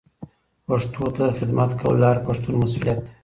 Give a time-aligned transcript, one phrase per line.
[0.67, 3.11] پښتو ته خدمت کول د هر پښتون مسولیت دی.